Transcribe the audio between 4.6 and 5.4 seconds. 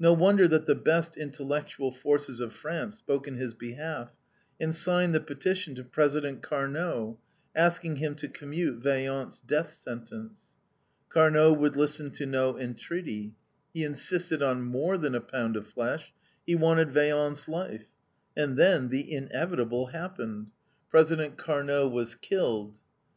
signed the